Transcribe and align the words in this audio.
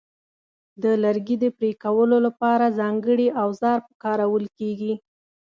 د 0.83 0.85
لرګي 1.03 1.35
د 1.43 1.45
پرې 1.57 1.71
کولو 1.83 2.17
لپاره 2.27 2.75
ځانګړي 2.79 3.27
اوزار 3.43 3.79
کارول 4.03 4.45
کېږي. 4.59 4.93